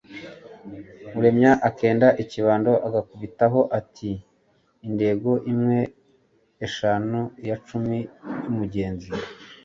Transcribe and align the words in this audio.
Uremya 1.17 1.51
akenda 1.67 2.07
ikibando 2.23 2.73
agakubitaho 2.87 3.59
ati: 3.79 4.11
Indengo 4.87 5.31
imwe 5.51 5.79
,eshanu, 6.65 7.19
,iya 7.41 7.57
cumi 7.67 7.97
y’umugenzi 8.41 9.11